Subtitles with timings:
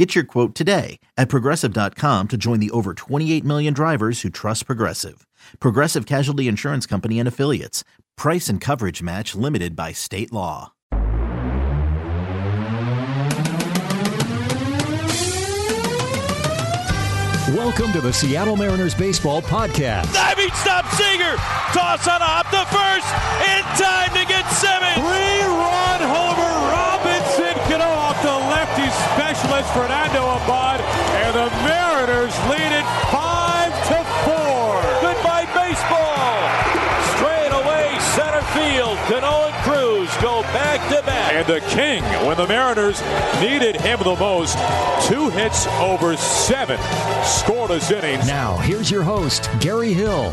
[0.00, 4.64] Get your quote today at progressive.com to join the over 28 million drivers who trust
[4.64, 5.26] Progressive.
[5.60, 7.84] Progressive Casualty Insurance Company and Affiliates.
[8.16, 10.72] Price and coverage match limited by state law.
[17.54, 20.14] Welcome to the Seattle Mariners Baseball Podcast.
[20.14, 21.36] Diving stop Seager.
[21.76, 23.04] Toss on a hop to first.
[23.52, 24.96] In time to get Simmons.
[24.96, 26.59] Three-run homer.
[29.60, 30.80] Specialist Fernando Abad.
[30.80, 34.82] And the Mariners lead it 5 to 4.
[35.00, 36.36] Goodbye baseball.
[37.16, 38.96] Straight away center field.
[39.08, 41.32] Cano and Cruz go back to back.
[41.32, 43.00] And the king, when the Mariners
[43.40, 44.56] needed him the most,
[45.06, 46.78] two hits over seven
[47.22, 48.26] scoreless innings.
[48.26, 50.32] Now, here's your host, Gary Hill.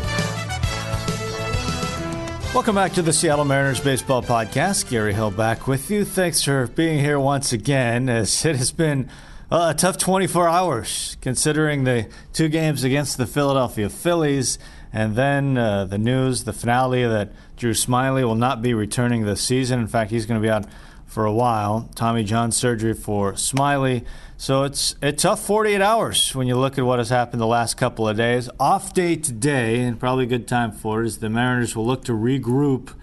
[2.54, 4.88] Welcome back to the Seattle Mariners Baseball Podcast.
[4.90, 6.04] Gary Hill back with you.
[6.04, 9.08] Thanks for being here once again, as it has been
[9.50, 14.58] a tough 24 hours considering the two games against the Philadelphia Phillies
[14.92, 19.42] and then uh, the news, the finale that Drew Smyly will not be returning this
[19.42, 19.78] season.
[19.78, 20.64] In fact, he's going to be out
[21.08, 21.90] for a while.
[21.96, 24.04] Tommy John surgery for Smyly.
[24.36, 27.76] So it's a tough 48 hours when you look at what has happened the last
[27.76, 28.48] couple of days.
[28.60, 32.04] Off day today, and probably a good time for it, is the Mariners will look
[32.04, 32.94] to regroup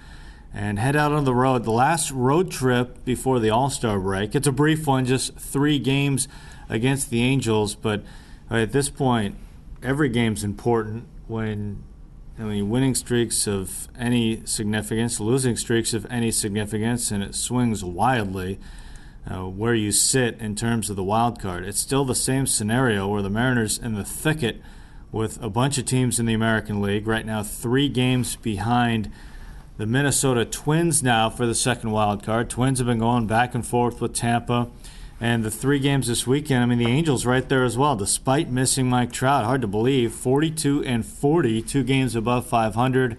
[0.53, 1.65] and head out on the road.
[1.65, 4.35] The last road trip before the All Star break.
[4.35, 6.29] It's a brief one, just three games
[6.69, 8.03] against the Angels, but
[8.49, 9.35] at this point,
[9.83, 11.83] every game's important when
[12.37, 17.83] I mean, winning streaks of any significance, losing streaks of any significance, and it swings
[17.83, 18.59] wildly
[19.29, 21.65] uh, where you sit in terms of the wild card.
[21.65, 24.61] It's still the same scenario where the Mariners in the thicket
[25.11, 29.09] with a bunch of teams in the American League right now, three games behind
[29.77, 32.49] the Minnesota Twins now for the second wild card.
[32.49, 34.69] Twins have been going back and forth with Tampa.
[35.19, 38.49] And the three games this weekend, I mean, the Angels right there as well, despite
[38.49, 39.45] missing Mike Trout.
[39.45, 40.13] Hard to believe.
[40.13, 43.17] 42 and 40, two games above 500.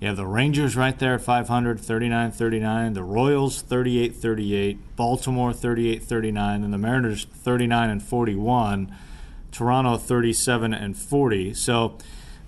[0.00, 2.92] You have the Rangers right there at 500, 39 39.
[2.92, 4.96] The Royals, 38 38.
[4.96, 6.64] Baltimore, 38 39.
[6.64, 8.96] And the Mariners, 39 and 41.
[9.50, 11.54] Toronto, 37 and 40.
[11.54, 11.98] So,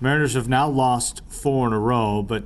[0.01, 2.43] Mariners have now lost four in a row, but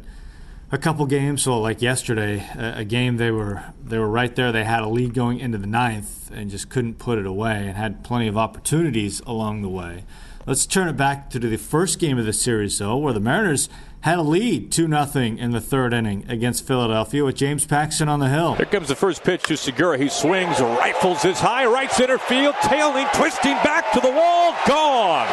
[0.72, 1.44] a couple games.
[1.44, 4.52] So like yesterday, a, game they were they were right there.
[4.52, 7.75] They had a lead going into the ninth and just couldn't put it away, and
[7.75, 10.06] had plenty of opportunities along the way.
[10.46, 13.69] Let's turn it back to the first game of the series, though, where the Mariners
[14.02, 18.20] had a lead 2 0 in the third inning against Philadelphia with James Paxton on
[18.20, 18.56] the hill.
[18.56, 19.98] Here comes the first pitch to Segura.
[19.98, 25.28] He swings, rifles his high right center field, tailing, twisting back to the wall, gone.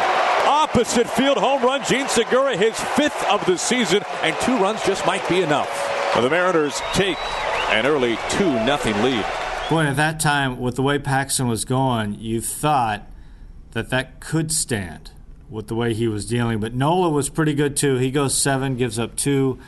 [0.45, 5.05] Opposite field home run, Jean Segura, his fifth of the season, and two runs just
[5.05, 5.93] might be enough.
[6.15, 7.17] The Mariners take
[7.69, 9.25] an early 2 0 lead.
[9.69, 13.07] Boy, at that time, with the way Paxton was going, you thought
[13.71, 15.11] that that could stand
[15.49, 16.59] with the way he was dealing.
[16.59, 17.95] But Nola was pretty good too.
[17.97, 19.59] He goes seven, gives up two.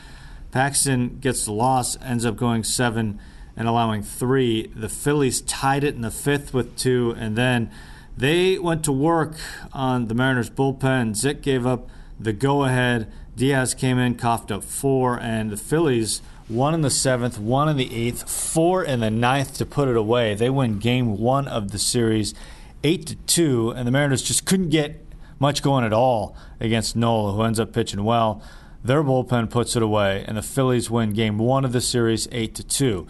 [0.50, 3.20] Paxton gets the loss, ends up going seven
[3.56, 4.66] and allowing three.
[4.68, 7.70] The Phillies tied it in the fifth with two, and then
[8.16, 9.36] they went to work
[9.72, 11.10] on the Mariners bullpen.
[11.10, 13.10] Zych gave up the go ahead.
[13.36, 17.76] Diaz came in, coughed up four, and the Phillies one in the seventh, one in
[17.76, 20.34] the eighth, four in the ninth to put it away.
[20.34, 22.34] They win game one of the series,
[22.82, 25.00] eight to two, and the Mariners just couldn't get
[25.40, 28.40] much going at all against Nola, who ends up pitching well.
[28.84, 32.54] Their bullpen puts it away, and the Phillies win game one of the series, eight
[32.54, 33.08] to two.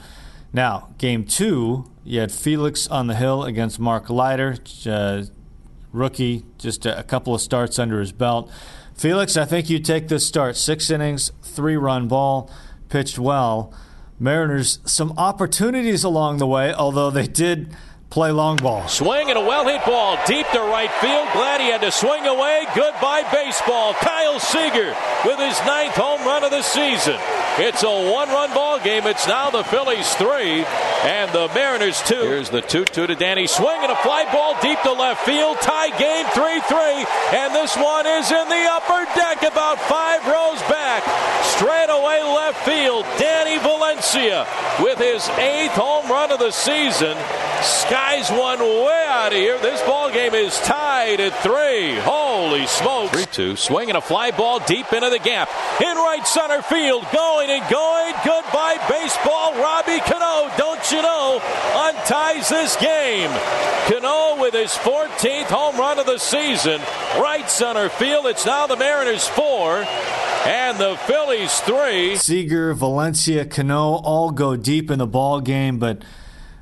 [0.53, 5.25] Now, game two, you had Felix on the hill against Mark Leiter, uh,
[5.93, 8.51] rookie, just a, a couple of starts under his belt.
[8.95, 10.57] Felix, I think you take this start.
[10.57, 12.51] Six innings, three run ball,
[12.89, 13.73] pitched well.
[14.19, 17.75] Mariners, some opportunities along the way, although they did
[18.11, 18.87] play long ball.
[18.89, 21.29] Swing and a well hit ball deep to right field.
[21.33, 22.67] Glad he had to swing away.
[22.75, 23.95] Goodbye, baseball.
[23.95, 27.19] Kyle Seager with his ninth home run of the season.
[27.61, 29.07] It's a one run ball game.
[29.07, 30.65] It's now the Phillies three
[31.05, 32.15] and the Mariners two.
[32.15, 33.47] Here's the 2 2 to Danny.
[33.47, 35.59] Swing and a fly ball deep to left field.
[35.61, 37.39] Tie game 3 3.
[37.39, 41.05] And this one is in the upper deck about five rows back.
[41.45, 43.05] Straight away left field.
[43.19, 44.47] Danny Valencia
[44.81, 47.15] with his eighth home run of the season.
[47.63, 49.59] skies one way out of here.
[49.59, 51.95] This ball game is tied at three.
[52.01, 53.13] Holy smokes!
[53.13, 57.50] Three two, swinging a fly ball deep into the gap in right center field, going
[57.51, 58.15] and going.
[58.25, 59.55] Goodbye baseball.
[59.61, 61.41] Robbie Cano, don't you know,
[61.75, 63.31] unties this game.
[63.89, 66.81] Cano with his 14th home run of the season,
[67.19, 68.27] right center field.
[68.27, 69.85] It's now the Mariners four.
[70.47, 72.17] And the Phillies three.
[72.17, 76.03] Seager, Valencia, Cano all go deep in the ball game, but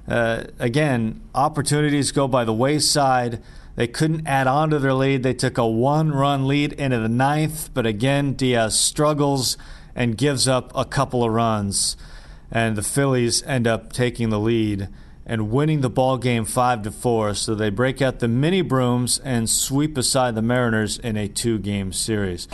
[0.09, 3.41] uh, again, opportunities go by the wayside.
[3.77, 5.23] They couldn't add on to their lead.
[5.23, 9.57] They took a one run lead into the ninth, but again, Diaz struggles
[9.99, 11.97] and gives up a couple of runs.
[12.53, 14.89] And the Phillies end up taking the lead
[15.27, 17.35] and winning the ball game 5 to 4.
[17.35, 21.59] So they break out the mini brooms and sweep aside the Mariners in a two
[21.59, 22.47] game series.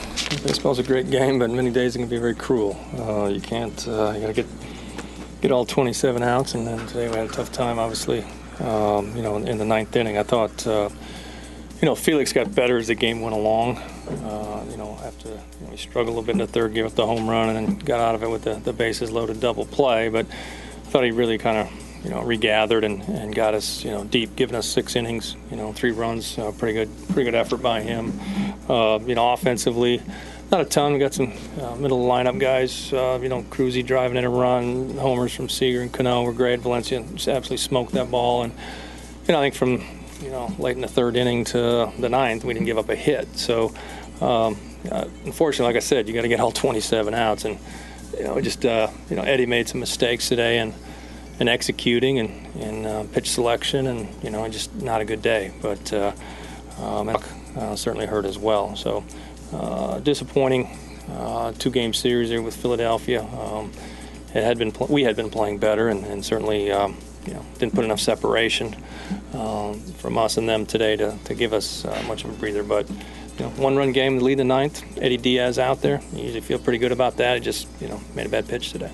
[0.42, 2.80] Baseball's a great game, but many days it can be very cruel.
[2.98, 4.46] Uh, you can't, uh, you got to get
[5.42, 8.24] get all 27 outs, and then today we had a tough time, obviously.
[8.60, 10.88] Um, you know, in the ninth inning, I thought, uh,
[11.82, 13.78] you know, Felix got better as the game went along.
[14.08, 16.86] Uh, you know, after you know, he struggled a little bit in the third, gave
[16.86, 19.40] up the home run, and then got out of it with the, the bases loaded
[19.40, 20.08] double play.
[20.08, 23.90] But I thought he really kind of you know, regathered and, and got us, you
[23.90, 27.34] know, deep, giving us six innings, you know, three runs, uh, pretty good, pretty good
[27.34, 28.12] effort by him.
[28.68, 30.02] Uh, you know, offensively,
[30.50, 30.92] not a ton.
[30.92, 32.92] We got some uh, middle lineup guys.
[32.92, 34.98] Uh, you know, Cruzy driving in a run.
[34.98, 36.60] Homers from Seager and Cano were great.
[36.60, 38.42] Valencia just absolutely smoked that ball.
[38.42, 38.52] And
[39.26, 39.82] you know, I think from
[40.24, 42.96] you know late in the third inning to the ninth, we didn't give up a
[42.96, 43.36] hit.
[43.36, 43.74] So
[44.20, 44.58] um,
[44.90, 47.44] uh, unfortunately, like I said, you got to get all 27 outs.
[47.44, 47.58] And
[48.16, 50.74] you know, just uh, you know, Eddie made some mistakes today and
[51.40, 55.52] and executing and, and uh, pitch selection, and you know, just not a good day.
[55.60, 56.12] But uh,
[56.80, 57.08] um,
[57.56, 58.76] uh, certainly hurt as well.
[58.76, 59.04] So
[59.52, 60.78] uh, disappointing
[61.10, 63.22] uh, two-game series there with Philadelphia.
[63.22, 63.72] Um,
[64.34, 67.44] it had been pl- we had been playing better, and, and certainly um, you know
[67.58, 68.76] didn't put enough separation
[69.34, 72.62] um, from us and them today to, to give us uh, much of a breather.
[72.62, 74.82] But you know, one-run game to lead the ninth.
[74.98, 76.00] Eddie Diaz out there.
[76.12, 77.36] You usually feel pretty good about that.
[77.36, 78.92] He just you know made a bad pitch today.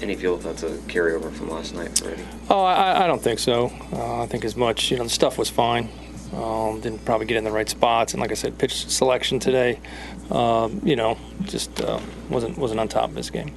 [0.00, 2.24] Any feel that's a carryover from last night for Eddie?
[2.50, 3.70] Oh, I, I don't think so.
[3.92, 5.88] Uh, I think as much, you know, the stuff was fine.
[6.34, 9.78] Um, didn't probably get in the right spots, and like I said, pitch selection today,
[10.30, 12.00] um, you know, just uh,
[12.30, 13.54] wasn't wasn't on top of this game.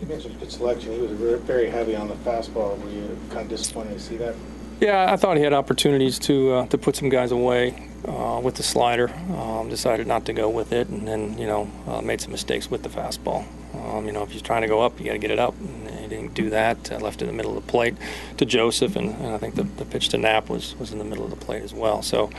[0.00, 0.92] You mentioned pitch selection.
[0.92, 2.78] He was very heavy on the fastball.
[2.82, 4.34] Were you kind of disappointed to see that?
[4.80, 7.74] Yeah, I thought he had opportunities to uh, to put some guys away
[8.06, 9.10] uh, with the slider.
[9.34, 12.70] Um, decided not to go with it, and then you know uh, made some mistakes
[12.70, 13.46] with the fastball.
[13.74, 15.54] Um, you know, if you're trying to go up, you got to get it up.
[15.60, 16.90] And he didn't do that.
[16.90, 17.94] Uh, left it in the middle of the plate
[18.36, 21.04] to Joseph, and, and I think the, the, pitch to Knapp was, was in the
[21.04, 22.02] middle of the plate as well.
[22.02, 22.30] So,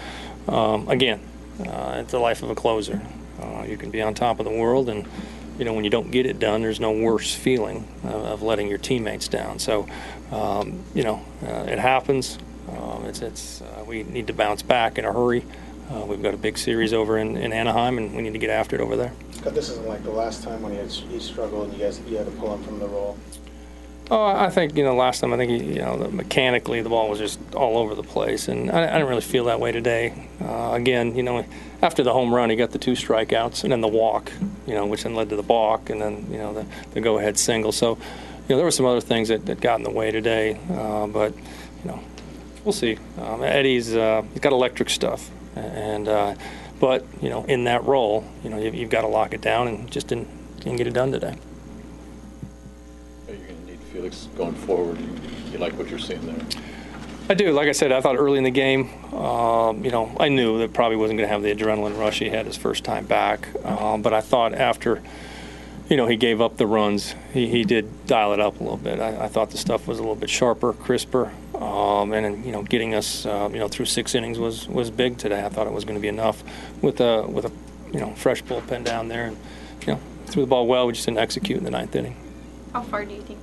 [0.48, 1.20] um, again,
[1.60, 3.02] uh, it's the life of a closer.
[3.42, 5.08] Uh, you can be on top of the world, and
[5.58, 8.68] you know when you don't get it done, there's no worse feeling of, of letting
[8.68, 9.60] your teammates down.
[9.60, 9.88] So,
[10.32, 12.38] um, you know, uh, it happens.
[12.70, 15.46] Um, it's, it's uh, we need to bounce back in a hurry.
[15.92, 18.50] Uh, we've got a big series over in, in Anaheim, and we need to get
[18.50, 19.14] after it over there.
[19.44, 22.00] But this isn't like the last time when he, had, he struggled and you guys
[22.08, 23.18] you had to pull him from the role.
[24.10, 27.20] Oh, I think you know last time I think you know mechanically the ball was
[27.20, 30.28] just all over the place, and I, I didn't really feel that way today.
[30.42, 31.46] Uh, again, you know,
[31.82, 34.32] after the home run, he got the two strikeouts and then the walk,
[34.66, 37.38] you know, which then led to the balk, and then you know the, the go-ahead
[37.38, 37.72] single.
[37.72, 40.60] So, you know, there were some other things that, that got in the way today,
[40.72, 42.00] uh, but you know,
[42.64, 42.98] we'll see.
[43.20, 46.36] Um, Eddie's uh, he's got electric stuff, and uh,
[46.80, 49.68] but you know, in that role, you know, you've, you've got to lock it down,
[49.68, 50.28] and just didn't
[50.58, 51.36] didn't get it done today.
[53.28, 54.98] Are you going to need Felix going forward?
[55.52, 56.62] You like what you're seeing there?
[57.30, 57.52] I do.
[57.52, 60.72] Like I said, I thought early in the game, um, you know, I knew that
[60.72, 63.50] probably wasn't going to have the adrenaline rush he had his first time back.
[63.66, 65.02] Um, but I thought after,
[65.90, 68.78] you know, he gave up the runs, he, he did dial it up a little
[68.78, 69.02] bit.
[69.02, 72.64] I, I thought the stuff was a little bit sharper, crisper, um, and you know,
[72.64, 75.44] getting us, uh, you know, through six innings was was big today.
[75.44, 76.44] I thought it was going to be enough
[76.82, 77.52] with a with a,
[77.92, 79.38] you know, fresh bullpen down there, and
[79.82, 80.88] you know, threw the ball well.
[80.88, 82.16] We just didn't execute in the ninth inning.
[82.72, 83.40] How far do you think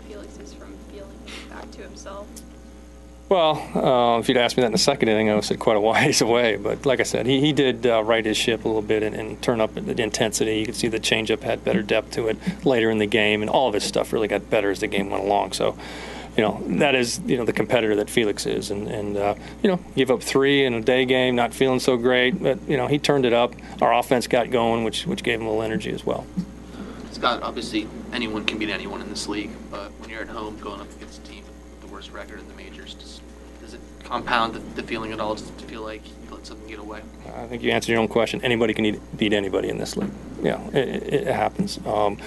[3.35, 5.59] Well, uh, if you'd asked me that in the second inning, I would have said
[5.59, 6.55] quite a ways away.
[6.55, 9.17] But like I said, he, he did uh, right his ship a little bit and,
[9.17, 10.61] and turn up the intensity.
[10.61, 13.50] You could see the changeup had better depth to it later in the game, and
[13.50, 15.50] all of his stuff really got better as the game went along.
[15.50, 15.76] So,
[16.37, 19.69] you know, that is you know the competitor that Felix is, and and uh, you
[19.69, 22.87] know, give up three in a day game, not feeling so great, but you know,
[22.87, 23.53] he turned it up.
[23.83, 26.25] Our offense got going, which which gave him a little energy as well.
[27.11, 30.81] Scott, obviously anyone can beat anyone in this league, but when you're at home going
[30.81, 32.74] up against a team with the worst record in the it
[34.05, 35.35] compound the, the feeling at all?
[35.35, 37.01] Does it feel like you let something get away?
[37.35, 38.41] I think you answered your own question.
[38.43, 40.11] Anybody can beat anybody in this league.
[40.43, 41.79] Yeah, it, it, it happens.
[41.87, 42.19] Um,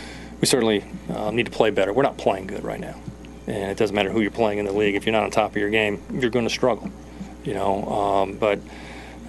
[0.42, 1.94] we certainly uh, need to play better.
[1.94, 3.00] We're not playing good right now.
[3.48, 4.96] and it doesn't matter who you're playing in the league.
[4.96, 6.92] If you're not on top of your game, you're going to struggle.
[7.44, 8.60] You know, um, but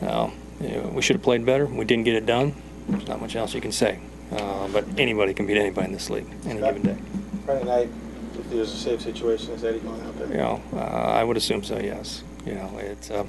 [0.02, 1.67] uh, you know, we should have played better.
[1.67, 2.55] We didn't get it done.
[2.88, 4.00] There's not much else you can say.
[4.33, 6.97] Uh, but anybody can beat anybody in this league any given day.
[7.47, 7.88] Friday night,
[8.38, 10.28] if there's a safe situation, is Eddie going out there?
[10.28, 11.78] You know, uh, I would assume so.
[11.78, 12.23] Yes.
[12.49, 13.26] You know, it's uh,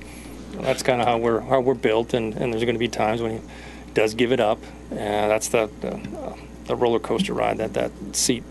[0.62, 3.22] that's kind of how we're how we're built, and, and there's going to be times
[3.22, 3.42] when he
[3.94, 4.60] does give it up,
[4.92, 6.36] and that's the the, uh,
[6.66, 8.44] the roller coaster ride that that seat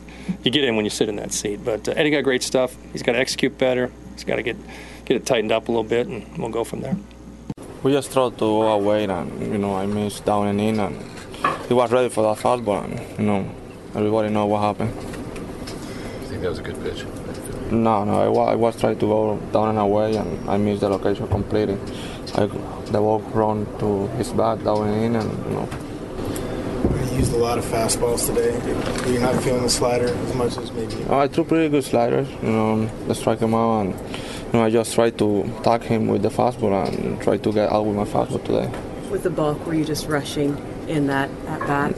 [0.45, 1.65] you get in when you sit in that seat.
[1.65, 2.77] But uh, Eddie got great stuff.
[2.93, 3.91] He's got to execute better.
[4.13, 4.57] He's got to get
[5.07, 6.97] get it tightened up a little bit, and we'll go from there.
[7.83, 11.03] We just tried to go away, and you know, I missed down and in, and
[11.67, 13.51] he was ready for that fastball, and you know,
[13.95, 14.91] everybody know what happened.
[14.91, 17.07] I think that was a good pitch?
[17.71, 20.81] No, no, I, wa- I was trying to go down and away, and I missed
[20.81, 21.77] the location completely.
[22.35, 25.69] I, the ball run to his back, down and in, and you know.
[27.13, 28.53] You used a lot of fastballs today.
[29.05, 30.95] You're you not feeling the slider as much as maybe?
[31.11, 34.65] Oh, I threw pretty good sliders, you know, I strike him out, and you know,
[34.65, 37.97] I just tried to tag him with the fastball and try to get out with
[37.97, 38.71] my fastball today.
[39.11, 40.57] With the balk, were you just rushing
[40.89, 41.95] in that at bat?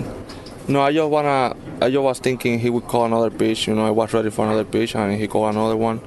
[0.69, 1.55] No, I just wanna.
[1.83, 3.67] I just was thinking he would call another pitch.
[3.67, 6.01] You know, I was ready for another pitch, and he called another one,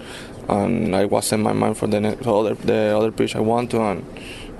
[0.47, 3.71] and I was in my mind for the next other the other pitch I want
[3.71, 4.05] to, and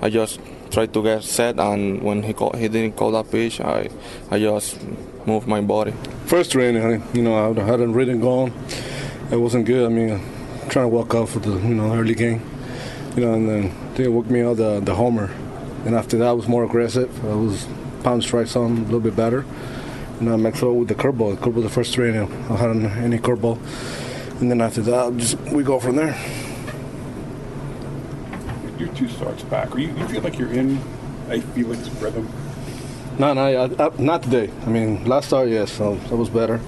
[0.02, 0.40] I just
[0.70, 1.60] tried to get set.
[1.60, 3.60] And when he called, he didn't call that pitch.
[3.60, 3.90] I
[4.30, 4.78] I just
[5.24, 5.92] moved my body.
[6.26, 8.52] First rain, I, you know, I hadn't ridden gone.
[9.30, 9.86] It wasn't good.
[9.86, 10.20] I mean,
[10.68, 12.42] trying to walk out for the you know early game,
[13.16, 15.30] you know, and then they woke me out the the homer,
[15.84, 17.08] and after that I was more aggressive.
[17.24, 17.68] I was
[18.02, 19.44] pound strikes on a little bit better,
[20.20, 21.38] and I mixed up with the curveball.
[21.38, 23.58] The curveball the first three, and I hadn't any curveball,
[24.40, 26.16] and then after that just we go from there.
[28.78, 29.74] You're two starts back.
[29.74, 30.80] Are you, you feel like you're in
[31.28, 32.28] a Felix rhythm?
[33.18, 34.50] No, no, I, I, not today.
[34.66, 36.60] I mean, last start, yes, so that was better.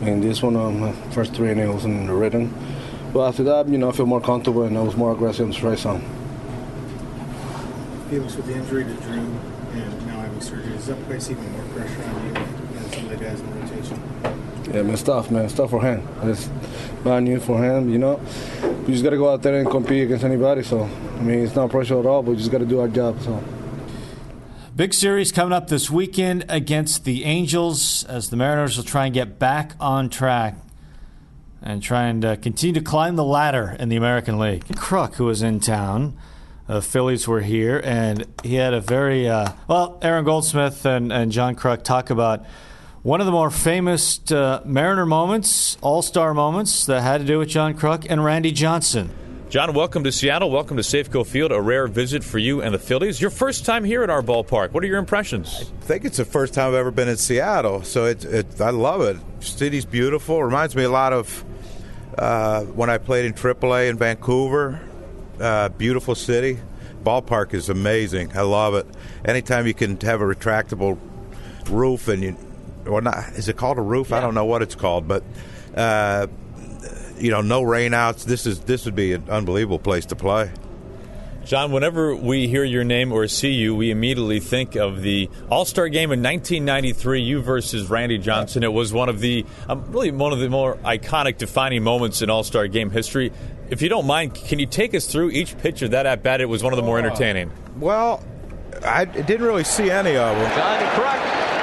[0.00, 2.52] I mean, this one, um, first three innings, I was in the rhythm.
[3.14, 5.50] But after that, you know, I feel more comfortable and I was more aggressive on
[5.50, 6.02] the strike zone.
[8.10, 11.64] Felix with the injury to Drew and now having surgery, does that place even more
[11.74, 14.02] pressure on you and some of the guys in the rotation?
[14.74, 15.48] Yeah, man, tough, man.
[15.50, 16.04] Tough for him.
[16.24, 16.46] It's
[17.04, 18.20] bad news for him, you know.
[18.84, 20.64] We just got to go out there and compete against anybody.
[20.64, 22.88] So, I mean, it's not pressure at all, but we just got to do our
[22.88, 23.22] job.
[23.22, 23.40] So.
[24.74, 29.14] Big series coming up this weekend against the Angels as the Mariners will try and
[29.14, 30.56] get back on track
[31.62, 34.64] and try and uh, continue to climb the ladder in the American League.
[34.64, 36.18] Kruk, who was in town,
[36.66, 40.00] the Phillies were here, and he had a very uh, well.
[40.02, 42.44] Aaron Goldsmith and, and John Kruk talk about
[43.04, 47.38] one of the more famous uh, Mariner moments, All Star moments that had to do
[47.38, 49.10] with John Kruk and Randy Johnson.
[49.50, 50.50] John, welcome to Seattle.
[50.50, 51.52] Welcome to Safeco Field.
[51.52, 53.20] A rare visit for you and the Phillies.
[53.20, 54.72] Your first time here at our ballpark.
[54.72, 55.70] What are your impressions?
[55.82, 58.70] I think it's the first time I've ever been in Seattle, so it, it I
[58.70, 59.18] love it.
[59.40, 60.42] City's beautiful.
[60.42, 61.44] Reminds me a lot of
[62.16, 64.80] uh, when I played in AAA in Vancouver.
[65.38, 66.58] Uh, beautiful city.
[67.02, 68.34] Ballpark is amazing.
[68.34, 68.86] I love it.
[69.26, 70.98] Anytime you can have a retractable
[71.68, 72.36] roof and you,
[72.86, 74.12] or not, is it called a roof?
[74.12, 75.22] I don't know what it's called, but.
[75.76, 76.28] Uh,
[77.18, 78.24] you know, no rainouts.
[78.24, 80.50] This is this would be an unbelievable place to play.
[81.44, 85.66] John, whenever we hear your name or see you, we immediately think of the All
[85.66, 88.62] Star game in 1993, you versus Randy Johnson.
[88.62, 92.30] It was one of the um, really one of the more iconic, defining moments in
[92.30, 93.30] All Star game history.
[93.68, 96.40] If you don't mind, can you take us through each pitch of that at bat?
[96.40, 97.50] It was one of the more entertaining.
[97.76, 98.24] Well,
[98.82, 100.56] I didn't really see any of them.
[100.56, 101.53] John Kruk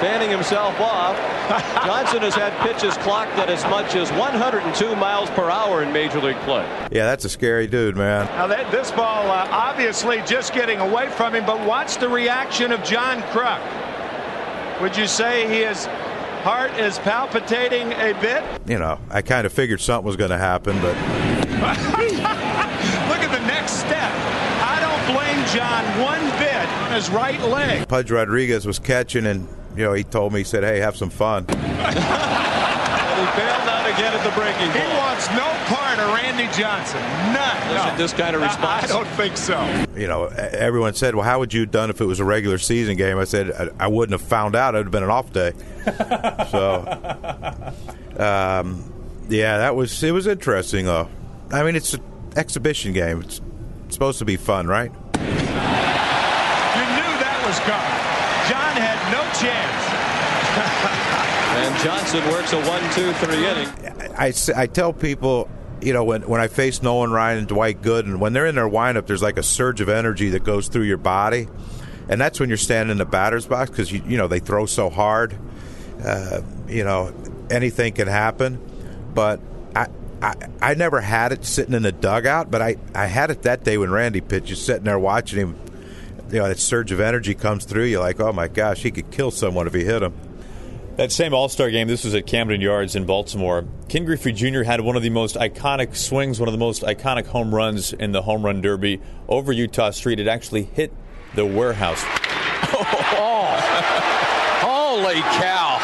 [0.00, 1.16] fanning himself off.
[1.84, 6.20] Johnson has had pitches clocked at as much as 102 miles per hour in Major
[6.20, 6.64] League play.
[6.90, 8.26] Yeah, that's a scary dude, man.
[8.26, 12.72] Now, that, this ball uh, obviously just getting away from him, but watch the reaction
[12.72, 13.60] of John Kruk.
[14.80, 15.84] Would you say his
[16.42, 18.42] heart is palpitating a bit?
[18.66, 20.96] You know, I kind of figured something was going to happen, but.
[23.10, 24.10] Look at the next step.
[24.62, 27.86] I don't blame John one bit on his right leg.
[27.86, 29.46] Pudge Rodriguez was catching and
[29.76, 31.44] you know, he told me, he said, hey, have some fun.
[31.48, 34.88] and he bailed out again at the breaking ball.
[34.90, 37.00] He wants no part of Randy Johnson.
[37.32, 37.74] None.
[37.74, 37.96] No.
[37.96, 38.84] This kind of response.
[38.84, 39.60] I don't think so.
[39.96, 42.58] You know, everyone said, well, how would you have done if it was a regular
[42.58, 43.18] season game?
[43.18, 44.74] I said, I wouldn't have found out.
[44.74, 45.52] It would have been an off day.
[46.50, 46.84] so,
[48.16, 48.92] um,
[49.28, 51.08] yeah, that was, it was interesting, though.
[51.52, 52.02] I mean, it's an
[52.36, 53.20] exhibition game.
[53.22, 53.40] It's
[53.88, 54.90] supposed to be fun, right?
[55.14, 57.96] You knew that was coming.
[58.48, 59.82] John had no chance.
[61.58, 64.12] and Johnson works a one, two, three inning.
[64.14, 65.48] I, I tell people,
[65.80, 68.68] you know, when, when I face Nolan Ryan and Dwight Gooden, when they're in their
[68.68, 71.48] windup, there's like a surge of energy that goes through your body.
[72.08, 74.66] And that's when you're standing in the batter's box because, you, you know, they throw
[74.66, 75.34] so hard.
[76.04, 77.14] Uh, you know,
[77.50, 78.60] anything can happen.
[79.14, 79.40] But
[79.74, 79.86] I,
[80.20, 83.64] I, I never had it sitting in the dugout, but I, I had it that
[83.64, 84.48] day when Randy pitched.
[84.48, 85.58] You're sitting there watching him.
[86.30, 87.84] You know, that surge of energy comes through.
[87.84, 90.14] You're like, oh my gosh, he could kill someone if he hit him.
[90.96, 93.64] That same All Star game, this was at Camden Yards in Baltimore.
[93.88, 94.64] Ken Griffey Jr.
[94.64, 98.12] had one of the most iconic swings, one of the most iconic home runs in
[98.12, 100.20] the home run derby over Eutaw Street.
[100.20, 100.92] It actually hit
[101.34, 102.02] the warehouse.
[102.72, 103.56] Oh,
[104.60, 105.78] holy cow.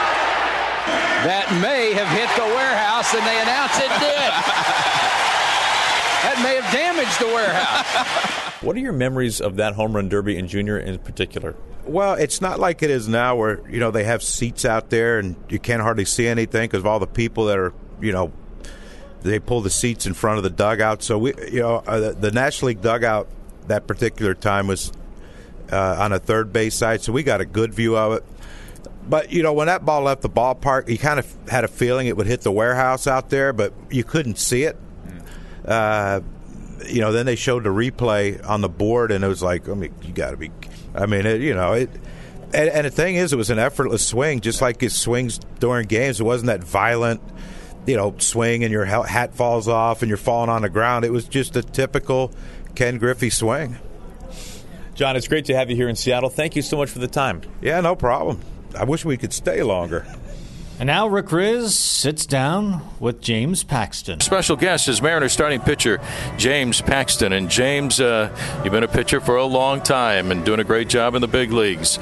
[1.25, 4.83] That may have hit the warehouse, and they announced it did.
[6.27, 8.43] that may have damaged the warehouse.
[8.63, 11.55] What are your memories of that home run derby and Junior in particular?
[11.85, 15.19] Well, it's not like it is now where, you know, they have seats out there
[15.19, 18.33] and you can't hardly see anything because of all the people that are, you know,
[19.21, 21.03] they pull the seats in front of the dugout.
[21.03, 23.29] So, we, you know, uh, the, the National League dugout
[23.69, 24.91] that particular time was
[25.71, 28.25] uh, on a third base side, so we got a good view of it.
[29.09, 32.09] But you know, when that ball left the ballpark, you kind of had a feeling
[32.09, 34.77] it would hit the warehouse out there, but you couldn't see it.
[35.67, 36.21] Uh,
[36.87, 39.75] you know, then they showed the replay on the board, and it was like, I
[39.75, 40.51] mean, you got to be.
[40.95, 41.91] I mean, it, you know, it.
[42.55, 45.89] And, and the thing is, it was an effortless swing, just like his swings during
[45.89, 46.21] games.
[46.21, 47.21] It wasn't that violent,
[47.87, 51.05] you know, swing and your hat falls off and you're falling on the ground.
[51.05, 52.33] It was just a typical
[52.77, 53.79] Ken Griffey swing.
[54.95, 56.31] John, it's great to have you here in Seattle.
[56.31, 57.43] Thank you so much for the time.
[57.61, 58.41] Yeah, no problem.
[58.79, 60.07] I wish we could stay longer.
[60.79, 64.21] And now Rick Rizzs sits down with James Paxton.
[64.21, 66.01] Special guest is Mariners starting pitcher
[66.37, 67.33] James Paxton.
[67.33, 68.29] And James, uh,
[68.63, 71.29] you've been a pitcher for a long time and doing a great job in the
[71.29, 71.99] big leagues.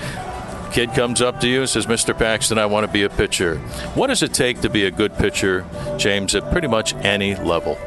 [0.72, 2.18] Kid comes up to you and says, Mr.
[2.18, 3.58] Paxton, I want to be a pitcher.
[3.94, 5.64] What does it take to be a good pitcher,
[5.96, 7.78] James, at pretty much any level?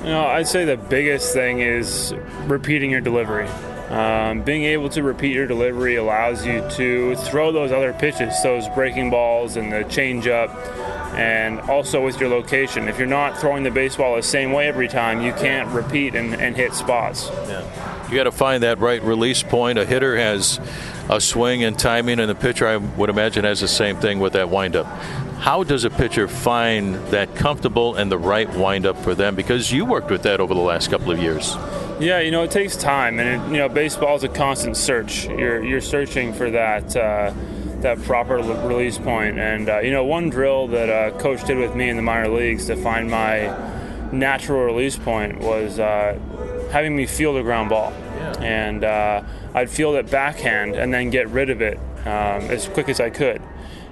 [0.00, 2.14] You know, I'd say the biggest thing is
[2.46, 3.46] repeating your delivery.
[3.88, 8.68] Um, being able to repeat your delivery allows you to throw those other pitches, those
[8.70, 10.54] breaking balls and the changeup,
[11.14, 12.86] and also with your location.
[12.86, 16.34] If you're not throwing the baseball the same way every time, you can't repeat and,
[16.34, 17.30] and hit spots.
[17.30, 18.08] Yeah.
[18.10, 19.78] You got to find that right release point.
[19.78, 20.60] A hitter has
[21.08, 24.34] a swing and timing, and the pitcher, I would imagine, has the same thing with
[24.34, 24.86] that windup.
[25.38, 29.34] How does a pitcher find that comfortable and the right windup for them?
[29.34, 31.54] Because you worked with that over the last couple of years.
[32.00, 35.26] Yeah, you know, it takes time, and it, you know, baseball is a constant search.
[35.26, 37.32] You're you're searching for that uh,
[37.80, 41.74] that proper release point, and uh, you know, one drill that uh, coach did with
[41.74, 43.52] me in the minor leagues to find my
[44.12, 46.16] natural release point was uh,
[46.70, 48.42] having me feel the ground ball, yeah.
[48.42, 49.22] and uh,
[49.54, 53.10] I'd feel that backhand and then get rid of it um, as quick as I
[53.10, 53.42] could,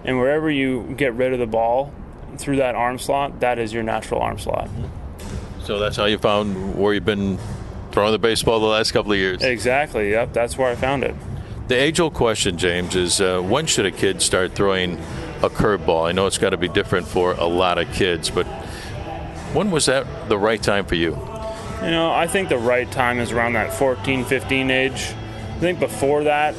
[0.05, 1.92] and wherever you get rid of the ball
[2.38, 4.71] through that arm slot, that is your natural arm slot.
[5.64, 7.40] So that's how you found where you've been
[7.96, 9.40] throwing the baseball the last couple of years.
[9.42, 10.11] Exactly.
[10.11, 10.35] Yep.
[10.35, 11.14] That's where I found it.
[11.68, 14.98] The age-old question, James, is uh, when should a kid start throwing
[15.42, 16.06] a curveball?
[16.06, 18.44] I know it's got to be different for a lot of kids, but
[19.54, 21.12] when was that the right time for you?
[21.82, 24.92] You know, I think the right time is around that 14, 15 age.
[24.92, 26.54] I think before that,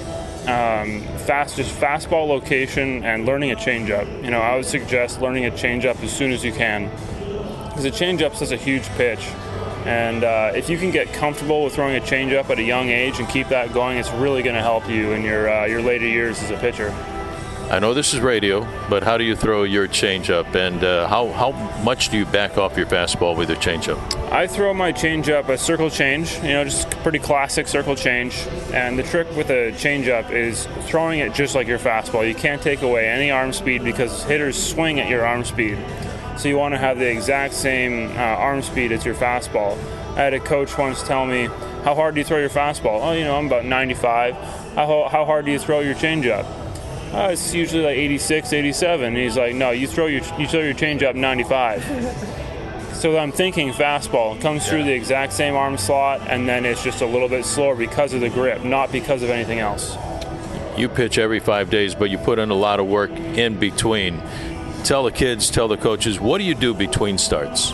[0.47, 4.23] um, fast, just fastball location and learning a changeup.
[4.23, 6.89] You know, I would suggest learning a changeup as soon as you can,
[7.69, 9.29] because a changeup is a huge pitch
[9.87, 13.19] and uh, if you can get comfortable with throwing a changeup at a young age
[13.19, 16.05] and keep that going, it's really going to help you in your uh, your later
[16.05, 16.93] years as a pitcher.
[17.69, 21.31] I know this is radio, but how do you throw your changeup, and uh, how
[21.31, 21.51] how
[21.83, 23.97] much do you back off your fastball with your changeup?
[24.31, 28.45] I throw my changeup a circle change, you know, just pretty classic circle change.
[28.73, 32.27] And the trick with a changeup is throwing it just like your fastball.
[32.27, 35.77] You can't take away any arm speed because hitters swing at your arm speed.
[36.37, 39.75] So you want to have the exact same uh, arm speed as your fastball.
[40.15, 41.45] I had a coach once tell me,
[41.83, 44.35] "How hard do you throw your fastball?" Oh, you know, I'm about 95.
[44.75, 46.45] How, how hard do you throw your changeup?
[47.11, 49.07] Uh, it's usually like 86, 87.
[49.07, 51.83] And he's like, "No, you throw your you throw your changeup 95."
[52.93, 57.01] so I'm thinking fastball comes through the exact same arm slot, and then it's just
[57.01, 59.97] a little bit slower because of the grip, not because of anything else.
[60.77, 64.21] You pitch every five days, but you put in a lot of work in between
[64.83, 67.71] tell the kids, tell the coaches, what do you do between starts?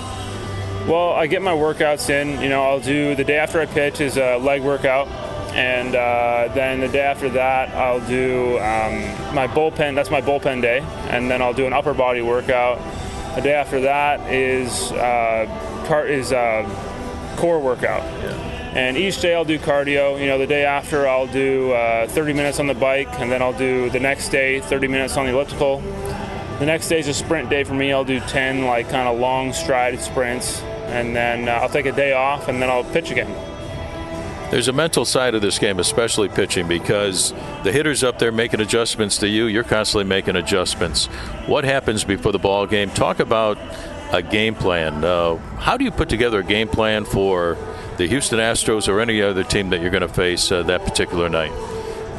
[0.88, 2.42] Well, I get my workouts in.
[2.42, 5.08] You know, I'll do the day after I pitch is a leg workout,
[5.54, 9.96] and uh, then the day after that I'll do um, my bullpen.
[9.96, 12.80] That's my bullpen day, and then I'll do an upper body workout.
[13.36, 16.68] The day after that is uh, car- is uh,
[17.38, 18.04] core workout.
[18.22, 18.50] Yeah.
[18.76, 20.20] And each day I'll do cardio.
[20.20, 23.42] You know, the day after I'll do uh, 30 minutes on the bike, and then
[23.42, 25.82] I'll do the next day 30 minutes on the elliptical.
[26.60, 27.92] The next day is a sprint day for me.
[27.92, 31.92] I'll do 10 like kind of long stride sprints, and then uh, I'll take a
[31.92, 33.32] day off, and then I'll pitch again.
[34.52, 38.62] There's a mental side of this game, especially pitching, because the hitter's up there making
[38.62, 39.48] adjustments to you.
[39.48, 41.08] You're constantly making adjustments.
[41.48, 42.92] What happens before the ball game?
[42.92, 43.58] Talk about
[44.12, 45.04] a game plan.
[45.04, 47.58] Uh, how do you put together a game plan for
[47.98, 51.30] the Houston Astros or any other team that you're going to face uh, that particular
[51.30, 51.52] night?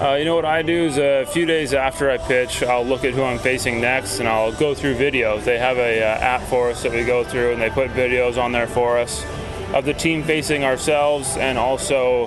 [0.01, 3.05] Uh, you know what I do is a few days after I pitch, I'll look
[3.05, 5.45] at who I'm facing next and I'll go through videos.
[5.45, 8.37] They have a uh, app for us that we go through and they put videos
[8.37, 9.25] on there for us
[9.73, 12.27] of the team facing ourselves and also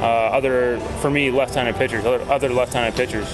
[0.00, 3.32] uh, other, for me, left-handed pitchers, other, left-handed pitchers.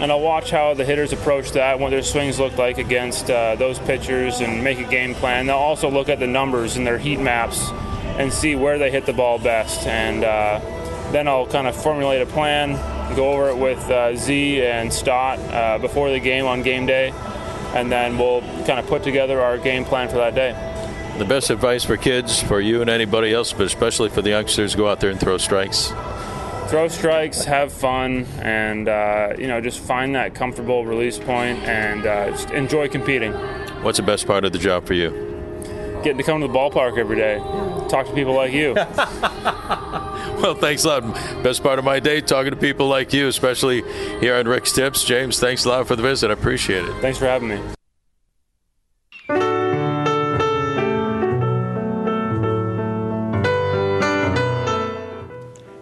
[0.00, 3.56] And I'll watch how the hitters approach that, what their swings look like against uh,
[3.56, 5.46] those pitchers, and make a game plan.
[5.46, 7.70] They'll also look at the numbers and their heat maps
[8.18, 9.86] and see where they hit the ball best.
[9.86, 10.60] And uh,
[11.12, 12.76] then I'll kind of formulate a plan,
[13.16, 17.12] go over it with uh, Z and Stott uh, before the game on game day,
[17.74, 20.52] and then we'll kind of put together our game plan for that day.
[21.18, 24.74] The best advice for kids, for you and anybody else, but especially for the youngsters,
[24.74, 25.92] go out there and throw strikes.
[26.68, 32.06] Throw strikes, have fun, and uh, you know just find that comfortable release point and
[32.06, 33.32] uh, just enjoy competing.
[33.82, 35.10] What's the best part of the job for you?
[36.04, 37.38] Getting to come to the ballpark every day,
[37.88, 38.74] talk to people like you.
[40.40, 41.14] Well, thanks a lot.
[41.42, 43.82] Best part of my day talking to people like you, especially
[44.20, 45.04] here on Rick's Tips.
[45.04, 46.30] James, thanks a lot for the visit.
[46.30, 46.94] I appreciate it.
[47.02, 47.60] Thanks for having me.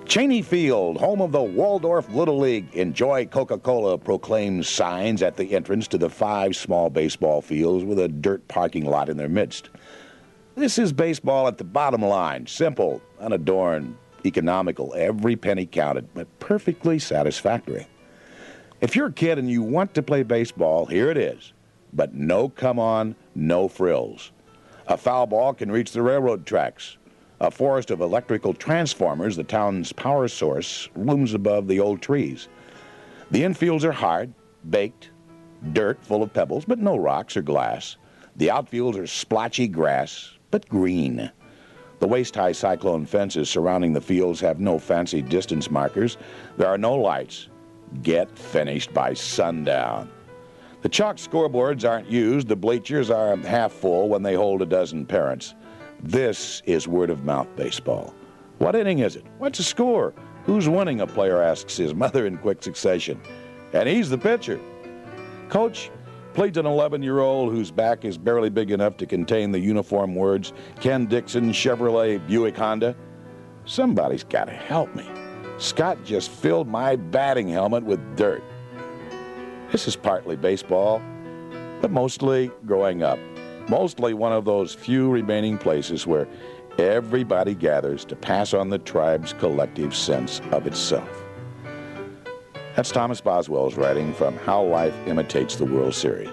[0.07, 2.75] Cheney Field, home of the Waldorf Little League.
[2.75, 8.01] Enjoy Coca Cola proclaims signs at the entrance to the five small baseball fields with
[8.01, 9.71] a dirt parking lot in their midst.
[10.57, 16.99] This is baseball at the bottom line simple, unadorned, economical, every penny counted, but perfectly
[16.99, 17.87] satisfactory.
[18.81, 21.53] If you're a kid and you want to play baseball, here it is.
[21.93, 24.31] But no come on, no frills.
[24.87, 26.97] A foul ball can reach the railroad tracks.
[27.41, 32.49] A forest of electrical transformers, the town's power source, looms above the old trees.
[33.31, 34.33] The infields are hard,
[34.71, 35.11] baked,
[35.73, 37.97] dirt full of pebbles, but no rocks or glass.
[38.37, 41.31] The outfields are splotchy grass, but green.
[41.99, 46.17] The waist high cyclone fences surrounding the fields have no fancy distance markers.
[46.57, 47.49] There are no lights.
[48.03, 50.11] Get finished by sundown.
[50.83, 52.47] The chalk scoreboards aren't used.
[52.47, 55.55] The bleachers are half full when they hold a dozen parents.
[56.01, 58.15] This is word of mouth baseball.
[58.59, 59.25] What inning is it?
[59.39, 60.15] What's the score?
[60.45, 61.01] Who's winning?
[61.01, 63.21] A player asks his mother in quick succession.
[63.73, 64.61] And he's the pitcher.
[65.49, 65.91] Coach
[66.39, 70.15] pleads an 11 year old whose back is barely big enough to contain the uniform
[70.15, 72.95] words Ken Dixon, Chevrolet, Buick, Honda.
[73.65, 75.05] Somebody's got to help me.
[75.59, 78.45] Scott just filled my batting helmet with dirt.
[79.73, 81.03] This is partly baseball,
[81.81, 83.19] but mostly growing up.
[83.69, 86.29] Mostly one of those few remaining places where
[86.79, 91.28] everybody gathers to pass on the tribe's collective sense of itself.
[92.79, 96.31] That's Thomas Boswell's writing from How Life Imitates the World Series.